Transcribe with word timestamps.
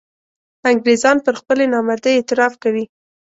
انګرېزان 0.69 1.17
پر 1.25 1.33
خپلې 1.41 1.65
نامردۍ 1.73 2.13
اعتراف 2.15 2.53
کوي. 2.63 2.85